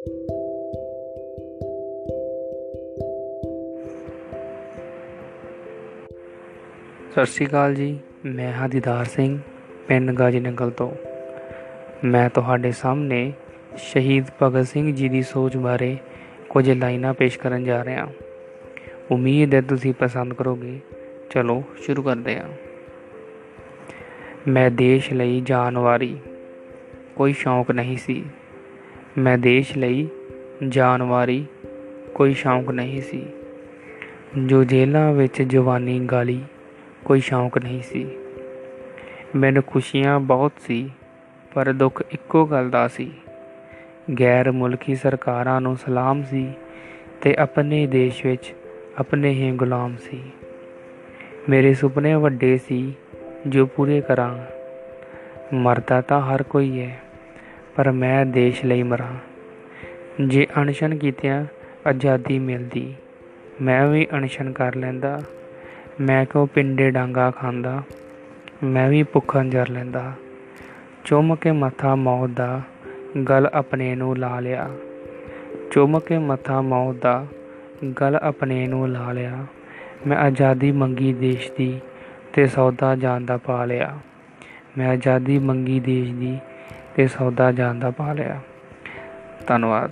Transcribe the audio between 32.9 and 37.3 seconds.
ਸੀ। ਜੋ ਜੇਲ੍ਹਾਂ ਵਿੱਚ ਜਵਾਨੀ ਗਾਲੀ ਕੋਈ